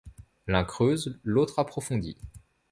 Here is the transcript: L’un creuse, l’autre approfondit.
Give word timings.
L’un 0.47 0.63
creuse, 0.63 1.19
l’autre 1.23 1.59
approfondit. 1.59 2.17